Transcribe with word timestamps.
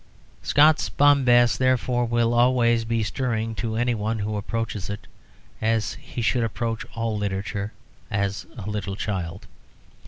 Scott's 0.41 0.89
bombast, 0.89 1.59
therefore, 1.59 2.05
will 2.05 2.33
always 2.33 2.85
be 2.85 3.03
stirring 3.03 3.53
to 3.53 3.75
anyone 3.75 4.17
who 4.17 4.35
approaches 4.35 4.89
it, 4.89 5.05
as 5.61 5.93
he 5.93 6.23
should 6.23 6.43
approach 6.43 6.83
all 6.95 7.15
literature, 7.15 7.71
as 8.09 8.47
a 8.57 8.67
little 8.67 8.95
child. 8.95 9.45